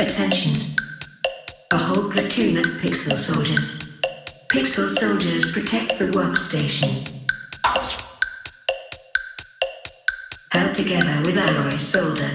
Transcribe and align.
Attention. 0.00 0.52
A 1.70 1.78
whole 1.78 2.10
platoon 2.10 2.56
of 2.58 2.64
pixel 2.82 3.16
soldiers. 3.16 4.00
Pixel 4.48 4.90
soldiers 4.90 5.52
protect 5.52 6.00
the 6.00 6.06
workstation. 6.06 7.08
Held 10.50 10.74
together 10.74 11.20
with 11.24 11.38
alloy 11.38 11.76
solder. 11.76 12.30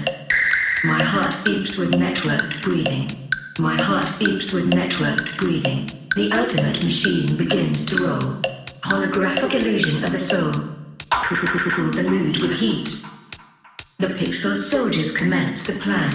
My 0.84 1.02
heart 1.02 1.34
beeps 1.44 1.78
with 1.78 1.92
networked 1.92 2.62
breathing. 2.62 3.08
My 3.58 3.76
heart 3.82 4.06
beeps 4.16 4.54
with 4.54 4.72
networked 4.72 5.36
breathing. 5.36 5.84
The 6.16 6.32
ultimate 6.40 6.82
machine 6.82 7.36
begins 7.36 7.84
to 7.86 8.06
roll. 8.06 8.40
Holographic 8.88 9.52
illusion 9.52 10.02
of 10.02 10.14
a 10.14 10.18
soul. 10.18 10.50
Cool 11.10 11.90
the 11.90 12.06
mood 12.08 12.40
with 12.40 12.58
heat. 12.58 12.88
The 13.98 14.06
pixel 14.06 14.56
soldiers 14.56 15.14
commence 15.14 15.66
the 15.66 15.74
plan. 15.74 16.10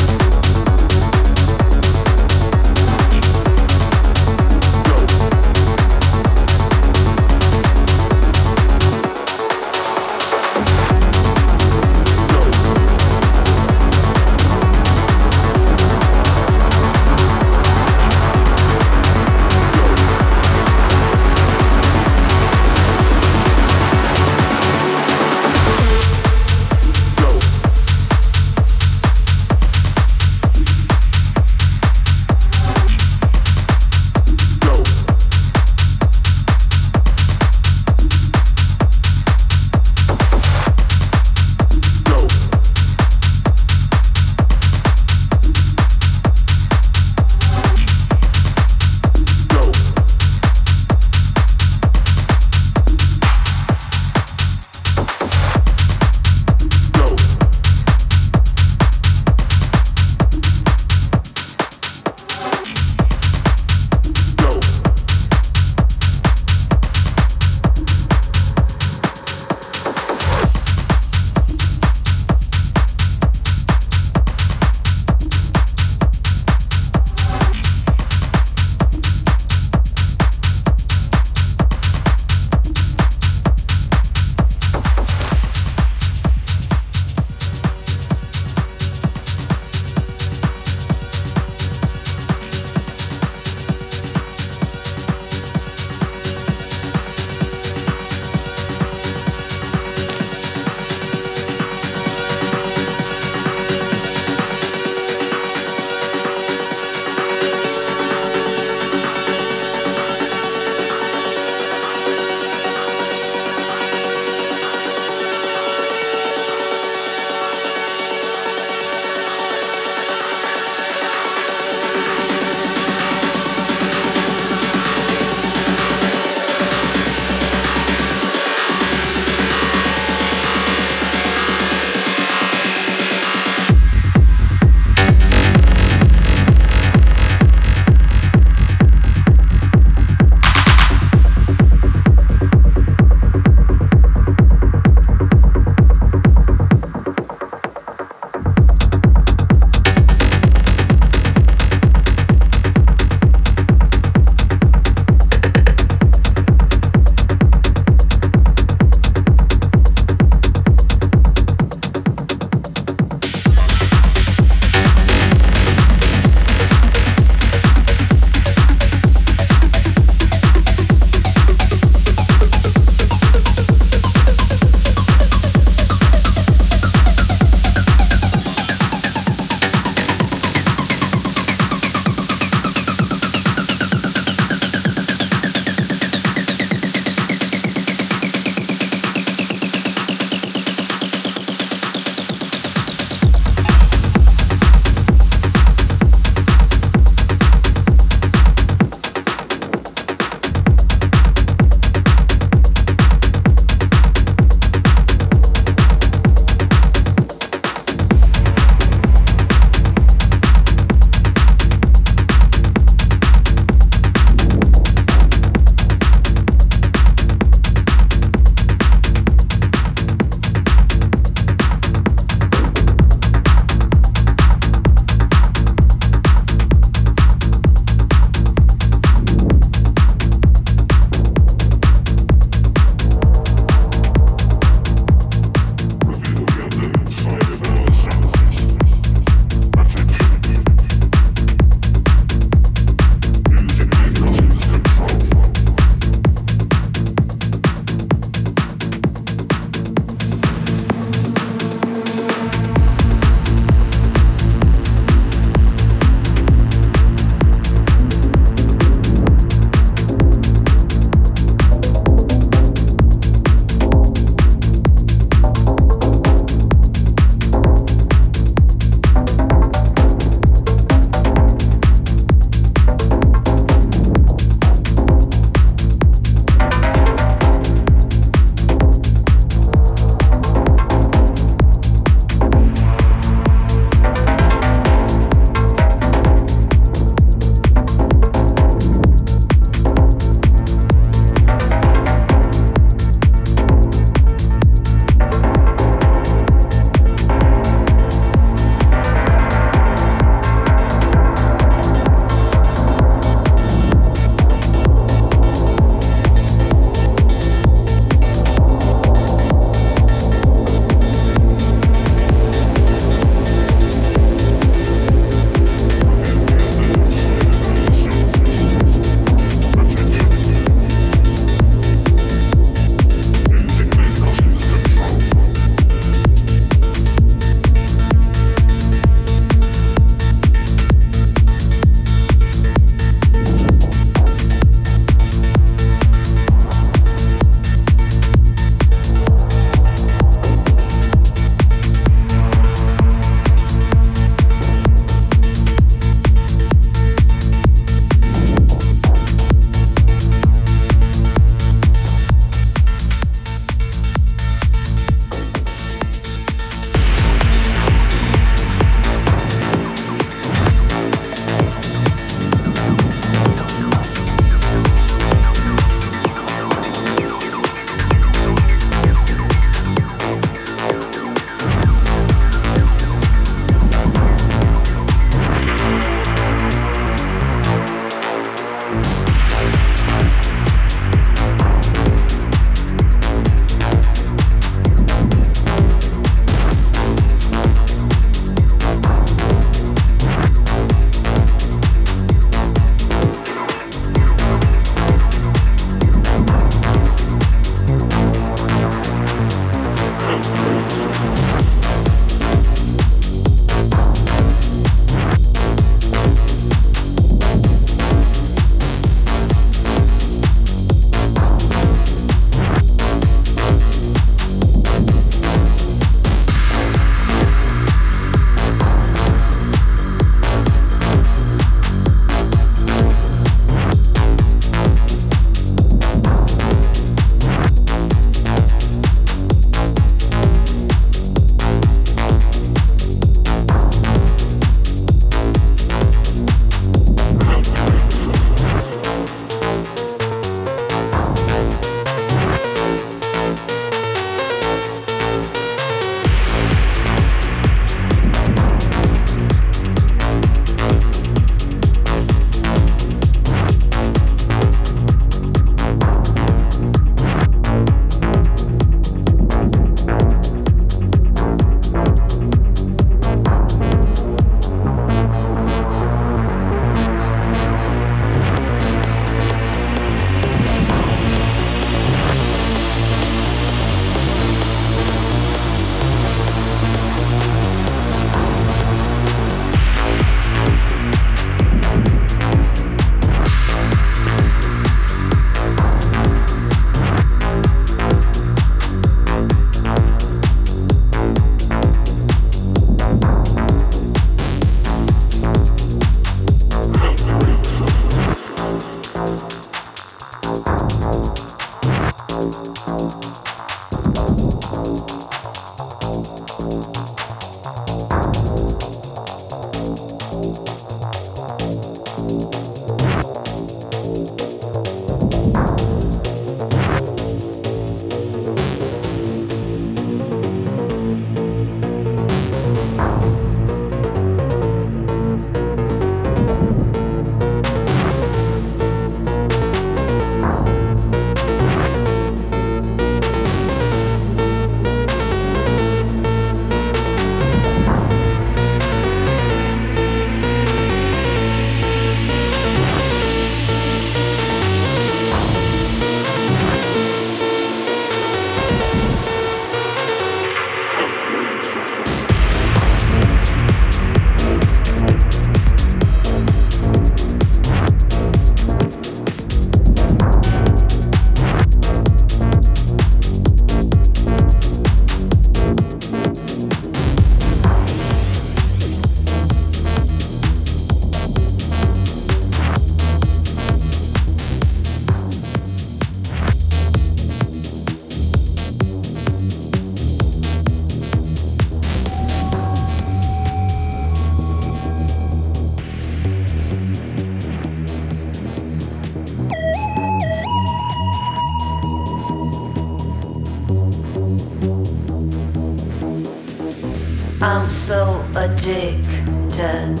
Addicted, 598.54 600.00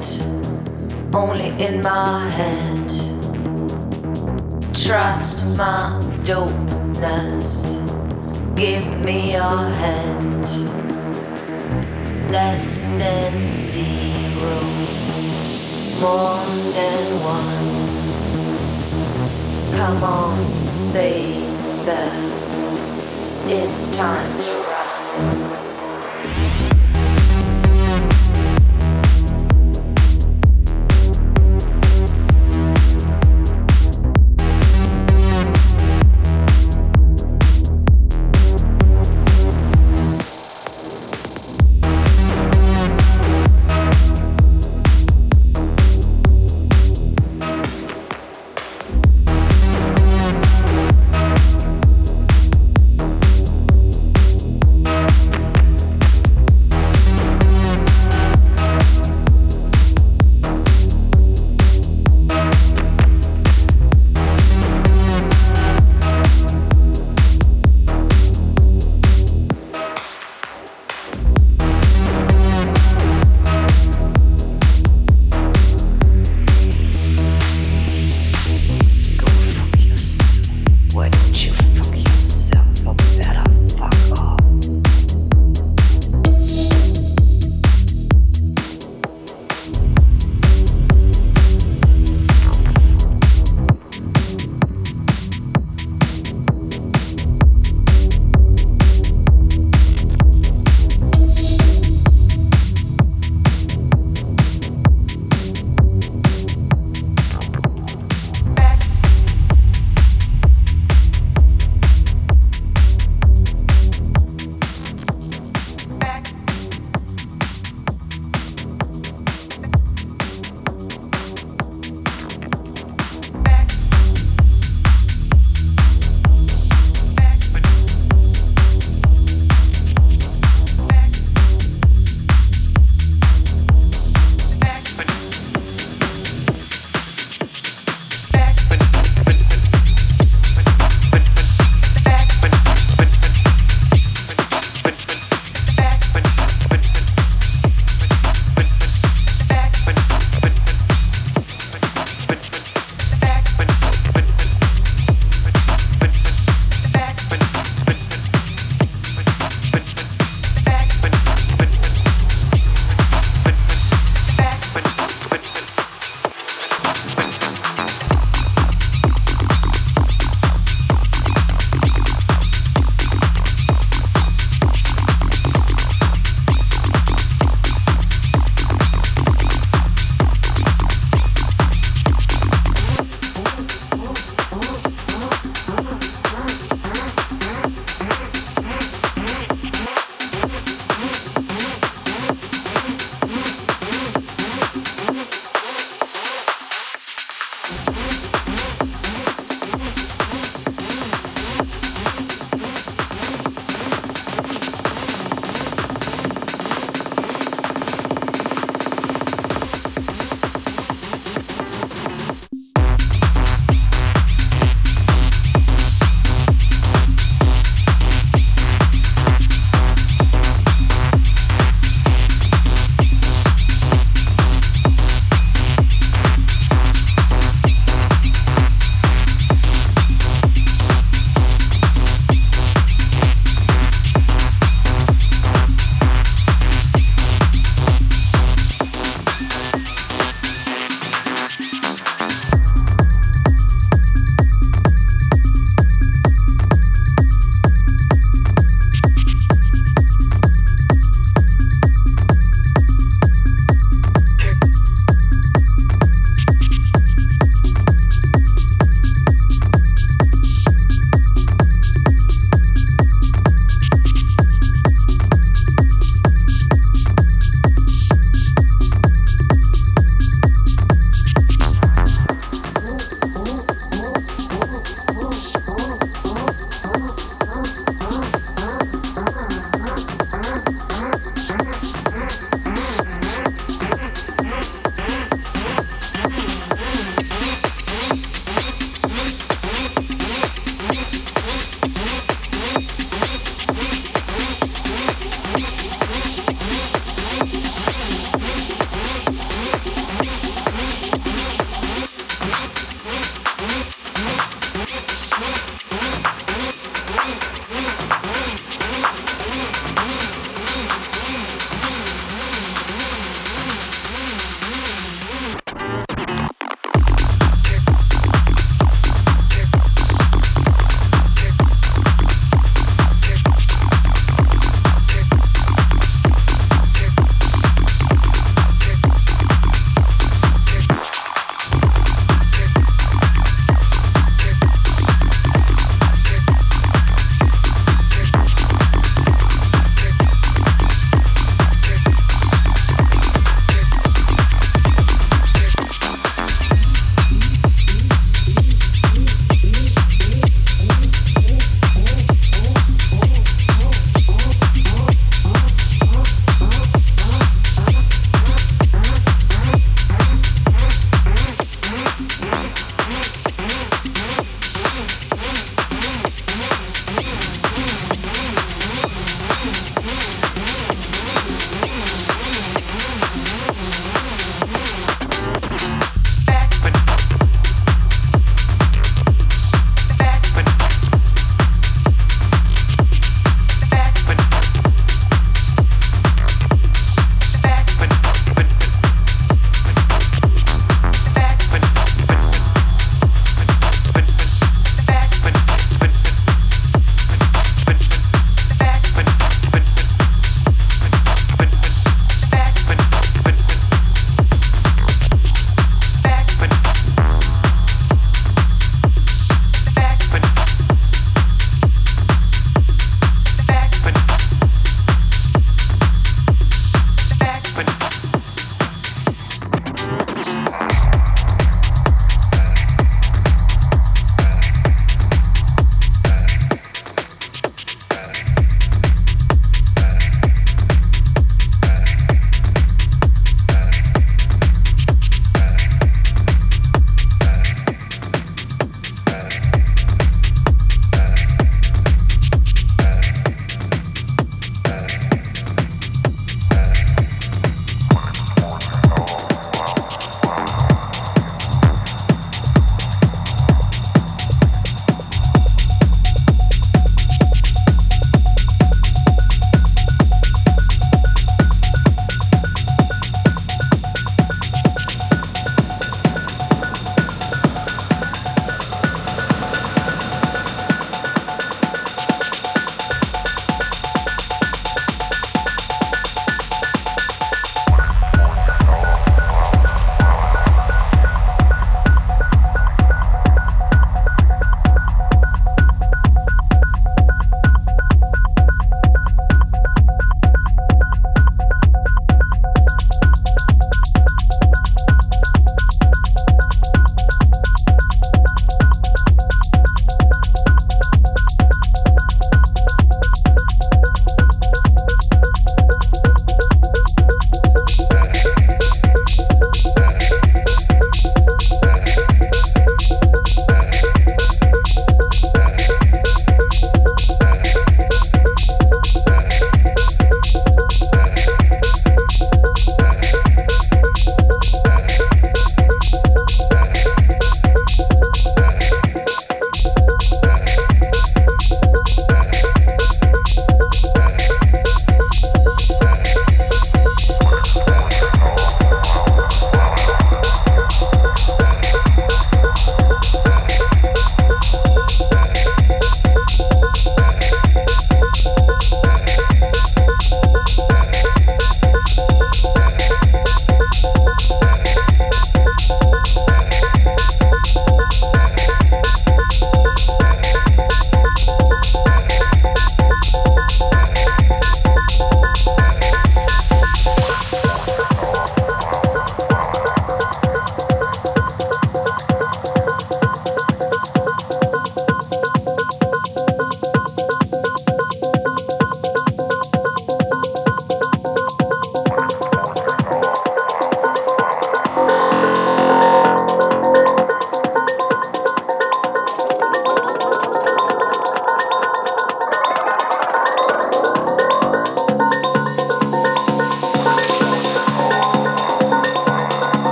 only 1.12 1.48
in 1.62 1.82
my 1.82 2.28
head. 2.28 2.88
Trust 4.72 5.44
my 5.56 6.00
dopeness, 6.24 7.76
give 8.54 8.86
me 9.04 9.32
your 9.32 9.72
hand. 9.82 10.44
Less 12.30 12.88
than 12.90 13.56
zero, 13.56 14.60
more 16.00 16.44
than 16.76 17.06
one. 17.22 17.70
Come 19.76 20.02
on, 20.04 20.92
baby, 20.92 21.44
it's 23.46 23.96
time 23.96 24.43